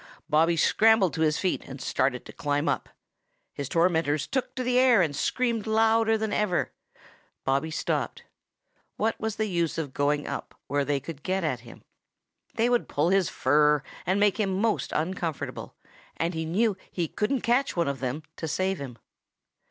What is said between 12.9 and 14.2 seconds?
his fur and